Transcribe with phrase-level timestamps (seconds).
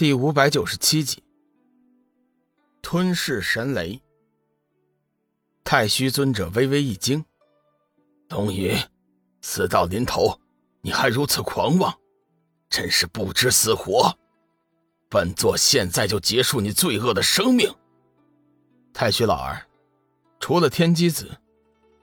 [0.00, 1.22] 第五百九十七集，
[2.80, 4.00] 吞噬神雷。
[5.62, 7.22] 太虚尊者微微一惊
[8.30, 8.74] ：“龙宇，
[9.42, 10.40] 死到临头，
[10.80, 11.94] 你还如此狂妄，
[12.70, 14.16] 真是不知死活！
[15.10, 17.70] 本座现在就结束你罪恶的生命。”
[18.94, 19.66] 太虚老儿，
[20.38, 21.30] 除了天机子，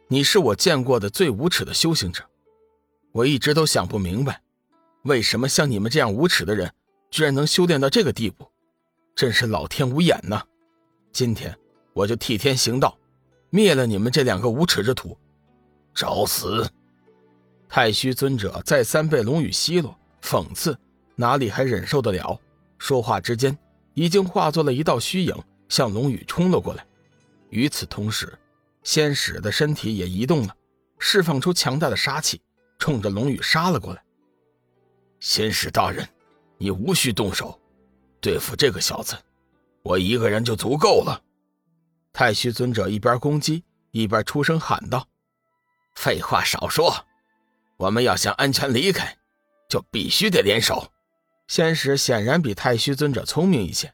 [0.07, 2.23] 你是我见过的最无耻的修行者。
[3.11, 4.43] 我一直都想不明白，
[5.05, 6.71] 为什么像你们这样无耻的人。
[7.09, 8.49] 居然能修炼到这个地步，
[9.15, 10.43] 真是老天无眼呐！
[11.11, 11.57] 今天
[11.93, 12.97] 我就替天行道，
[13.49, 15.17] 灭了你们这两个无耻之徒，
[15.93, 16.69] 找死！
[17.69, 20.77] 太虚尊者再三被龙宇奚落讽刺，
[21.15, 22.39] 哪里还忍受得了？
[22.77, 23.57] 说话之间，
[23.93, 25.35] 已经化作了一道虚影，
[25.69, 26.85] 向龙宇冲了过来。
[27.49, 28.37] 与此同时，
[28.83, 30.55] 仙使的身体也移动了，
[30.99, 32.41] 释放出强大的杀气，
[32.77, 34.03] 冲着龙宇杀了过来。
[35.19, 36.07] 仙使大人。
[36.57, 37.59] 你无需动手，
[38.19, 39.15] 对付这个小子，
[39.83, 41.21] 我一个人就足够了。
[42.11, 45.07] 太虚尊者一边攻击，一边出声喊道
[45.95, 47.05] ：“废话少说，
[47.77, 49.17] 我们要想安全离开，
[49.69, 50.91] 就必须得联手。”
[51.47, 53.93] 仙使显然比太虚尊者聪明一些，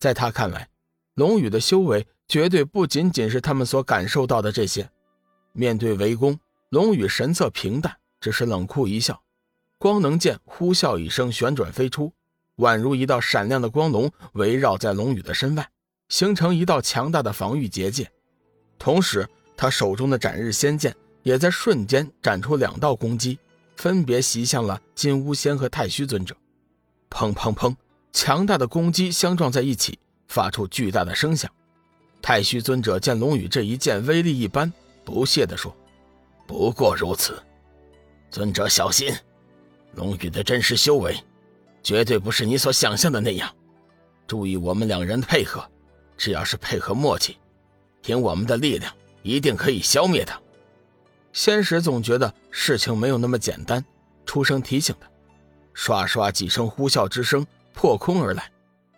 [0.00, 0.68] 在他看来，
[1.14, 4.90] 龙宇的修为绝对不仅仅是他们所感受到的这些。
[5.52, 9.22] 面对围攻，龙宇神色平淡，只是冷酷一笑。
[9.78, 12.12] 光能剑呼啸一声，旋转飞出，
[12.56, 15.68] 宛如一道闪亮的光龙，围绕在龙宇的身外，
[16.08, 18.10] 形成一道强大的防御结界。
[18.76, 23.38] 同时，他手中的斩日仙剑也在瞬间斩出两道攻击，
[23.76, 26.36] 分别袭向了金乌仙和太虚尊者。
[27.08, 27.74] 砰砰砰！
[28.12, 31.48] 强大的攻击相撞在一起，发出巨大的声响。
[32.20, 34.72] 太虚尊者见龙宇这一剑威力一般，
[35.04, 35.72] 不屑地说
[36.48, 37.40] ：“不过如此，
[38.28, 39.14] 尊者小心。”
[39.94, 41.16] 龙宇的真实修为，
[41.82, 43.52] 绝对不是你所想象的那样。
[44.26, 45.66] 注意我们两人的配合，
[46.16, 47.36] 只要是配合默契，
[48.02, 50.40] 凭我们的力量，一定可以消灭他。
[51.32, 53.84] 仙使总觉得事情没有那么简单，
[54.26, 55.08] 出声提醒他。
[55.74, 58.50] 唰唰几声呼啸之声破空而来，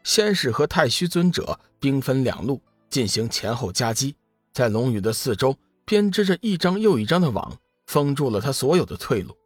[0.02, 4.16] 仙使和太虚尊者兵分两路进行前后夹击，
[4.52, 7.56] 在龙宇的四周编织着一张又一张的网，
[7.86, 9.36] 封住了他所有的退路。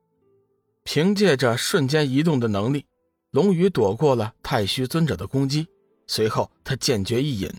[0.84, 2.84] 凭借着瞬间移动的能力，
[3.31, 5.67] 龙宇躲过了太虚尊者的攻击。
[6.06, 7.50] 随后，他剑诀一引，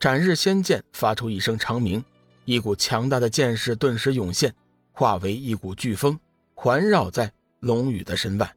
[0.00, 2.04] 斩日仙剑发出一声长鸣，
[2.44, 4.52] 一股强大的剑势顿时涌现，
[4.90, 6.18] 化为一股飓风，
[6.54, 8.54] 环绕在龙宇的身外。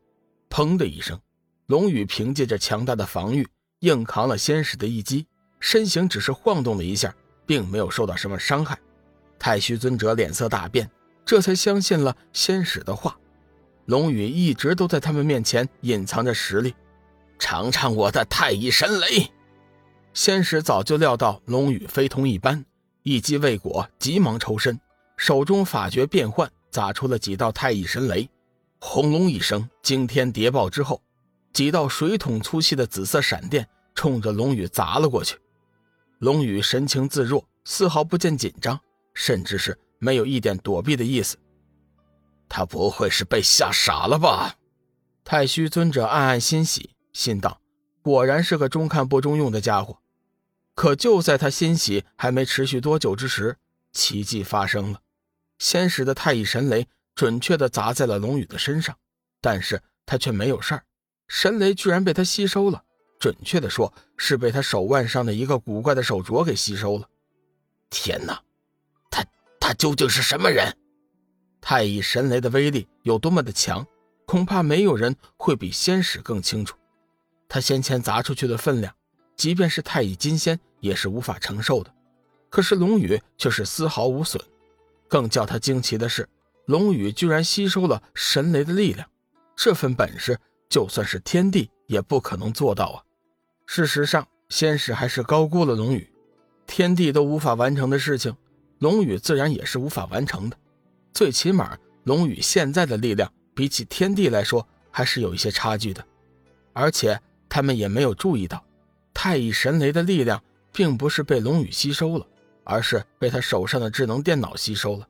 [0.49, 1.19] 砰的一声，
[1.67, 3.47] 龙宇凭借着强大的防御，
[3.81, 5.27] 硬扛了仙使的一击，
[5.59, 7.13] 身形只是晃动了一下，
[7.45, 8.77] 并没有受到什么伤害。
[9.37, 10.89] 太虚尊者脸色大变，
[11.23, 13.15] 这才相信了仙使的话。
[13.85, 16.73] 龙宇一直都在他们面前隐藏着实力，
[17.37, 19.31] 尝尝我的太乙神雷。
[20.13, 22.65] 仙使早就料到龙宇非同一般，
[23.03, 24.79] 一击未果，急忙抽身，
[25.17, 28.27] 手中法诀变换，砸出了几道太乙神雷。
[28.79, 31.01] 轰隆一声，惊天谍报之后，
[31.53, 35.37] 几道水桶粗细的紫色闪电冲着龙宇砸了过去。
[36.19, 38.79] 龙宇神情自若，丝毫不见紧张，
[39.13, 41.37] 甚至是没有一点躲避的意思。
[42.55, 44.55] 他不会是被吓傻了吧？
[45.25, 47.59] 太虚尊者暗暗欣喜，心道：
[48.01, 49.97] 果然是个中看不中用的家伙。
[50.73, 53.57] 可就在他欣喜还没持续多久之时，
[53.91, 55.01] 奇迹发生了。
[55.59, 58.97] 仙使的太乙神雷准确地砸在了龙宇的身上，
[59.41, 60.85] 但是他却没有事儿。
[61.27, 62.85] 神雷居然被他吸收了，
[63.19, 67.09] 准确地说，是被他手腕上的一个古怪的手镯给吸收了。
[67.89, 68.41] 天哪，
[69.11, 69.25] 他
[69.59, 70.73] 他究竟是什么人？
[71.67, 73.83] 太乙神雷的威力有多么的强，
[74.27, 76.77] 恐怕没有人会比仙使更清楚。
[77.49, 78.93] 他先前砸出去的分量，
[79.35, 81.91] 即便是太乙金仙也是无法承受的。
[82.51, 84.39] 可是龙宇却是丝毫无损。
[85.07, 86.29] 更叫他惊奇的是，
[86.67, 89.09] 龙宇居然吸收了神雷的力量，
[89.55, 90.39] 这份本事
[90.69, 93.01] 就算是天帝也不可能做到啊！
[93.65, 96.07] 事实上，仙使还是高估了龙宇，
[96.67, 98.37] 天帝都无法完成的事情，
[98.77, 100.55] 龙宇自然也是无法完成的。
[101.15, 106.05] 最起码，龙宇现在的力量比起天地来说还是有一些差距的，
[106.73, 107.17] 而且
[107.47, 108.61] 他们也没有注意到，
[109.13, 112.27] 太乙神雷的力量并不是被龙宇吸收了，
[112.65, 115.07] 而是被他手上的智能电脑吸收了。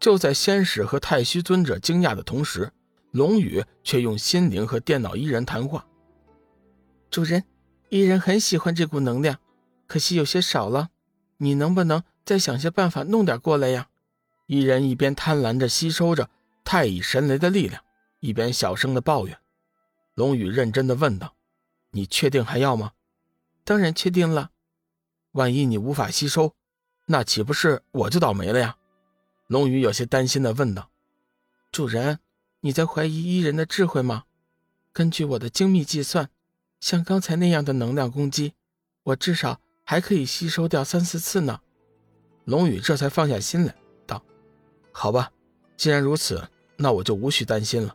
[0.00, 2.72] 就在仙使和太虚尊者惊讶的同时，
[3.12, 5.86] 龙宇却用心灵和电脑伊人谈话
[7.12, 7.44] ：“主人，
[7.90, 9.38] 伊人很喜欢这股能量，
[9.86, 10.88] 可惜有些少了，
[11.36, 13.86] 你能不能再想些办法弄点过来呀？”
[14.48, 16.30] 一人一边贪婪着吸收着
[16.64, 17.84] 太乙神雷的力量，
[18.20, 19.38] 一边小声的抱怨。
[20.14, 21.34] 龙宇认真的问道
[21.92, 22.92] ：“你确定还要吗？
[23.62, 24.50] 当然确定了。
[25.32, 26.54] 万一你无法吸收，
[27.04, 28.78] 那岂不是我就倒霉了呀？
[29.48, 30.90] 龙宇有些担心的问道。
[31.70, 32.18] 主人，
[32.60, 34.24] 你在怀疑伊人的智慧吗？
[34.94, 36.30] 根据我的精密计算，
[36.80, 38.54] 像刚才那样的能量攻击，
[39.02, 41.60] 我至少还可以吸收掉三四次呢。
[42.46, 43.74] 龙宇这才放下心来
[45.00, 45.30] ，：“好吧，
[45.76, 46.42] 既然如此，
[46.76, 47.94] 那我就无需担心了。”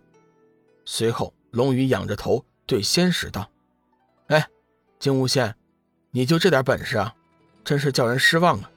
[0.86, 3.50] 随后，龙宇仰着头对仙使道
[4.28, 4.48] ：“哎，
[5.00, 5.54] 金无仙，
[6.12, 7.14] 你就这点本事啊？
[7.66, 8.72] 真是叫人失望啊！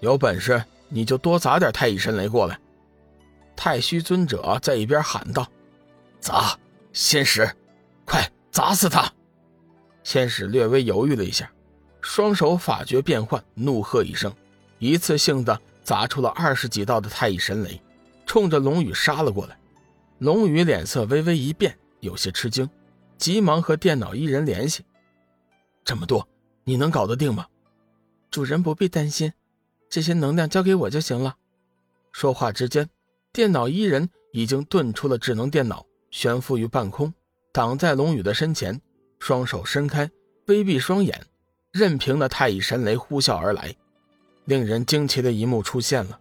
[0.00, 2.60] 有本事你就多砸点太乙神雷过来。”
[3.56, 5.50] 太虚尊者在一边喊道
[6.20, 6.58] ：“砸！
[6.92, 7.50] 仙使，
[8.04, 9.10] 快砸死他！”
[10.04, 11.50] 仙使略微犹豫了一下，
[12.02, 14.30] 双手法诀变换，怒喝一声，
[14.78, 17.80] 一次性的砸出了二十几道的太乙神雷，
[18.26, 19.56] 冲着龙宇杀了过来。
[20.18, 22.68] 龙宇脸色微微一变，有些吃惊，
[23.18, 24.82] 急忙和电脑伊人联系
[25.84, 26.26] ：“这么多，
[26.64, 27.46] 你能搞得定吗？”
[28.30, 29.32] 主人不必担心，
[29.90, 31.36] 这些能量交给我就行了。
[32.10, 32.88] 说话之间，
[33.32, 37.12] 电脑伊人已经遁出了智能电脑，悬浮于半空，
[37.52, 38.80] 挡在龙宇的身前，
[39.18, 40.10] 双手伸开，
[40.46, 41.20] 微闭双眼，
[41.72, 43.74] 任凭那太乙神雷呼啸而来。
[44.44, 46.18] 令人惊奇的一幕出现了：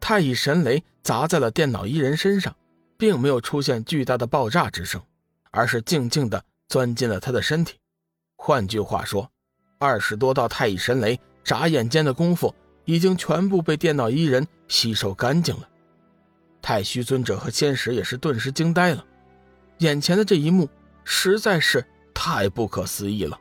[0.00, 2.54] 太乙神雷砸在了电脑伊人身上。
[2.98, 5.00] 并没有出现巨大的爆炸之声，
[5.52, 7.76] 而是静静地钻进了他的身体。
[8.36, 9.30] 换句话说，
[9.78, 12.52] 二十多道太乙神雷眨眼间的功夫，
[12.84, 15.68] 已经全部被电脑伊人吸收干净了。
[16.60, 19.04] 太虚尊者和仙使也是顿时惊呆了，
[19.78, 20.68] 眼前的这一幕
[21.04, 23.38] 实在是太不可思议了。